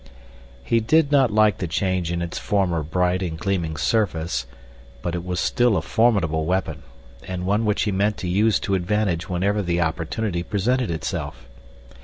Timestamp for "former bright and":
2.39-3.37